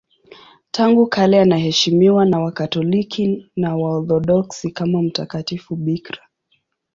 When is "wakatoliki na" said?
2.39-3.75